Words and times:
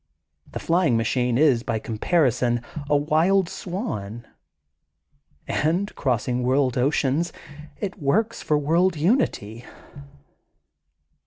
The 0.51 0.57
flying 0.57 0.97
machine 0.97 1.37
is, 1.37 1.61
by 1.61 1.77
comparison, 1.77 2.63
a 2.89 2.97
wild 2.97 3.47
swan. 3.47 4.25
And, 5.47 5.93
crossing 5.93 6.41
world 6.41 6.75
oceans, 6.75 7.31
it 7.79 8.01
works 8.01 8.41
for 8.41 8.57
world 8.57 8.95
unity.'' 8.95 9.63